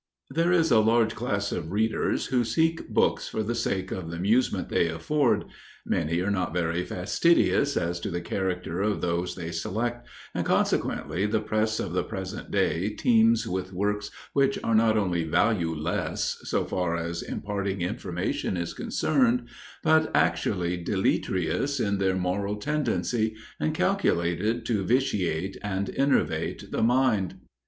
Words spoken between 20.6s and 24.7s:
deleterious in their moral tendency, and calculated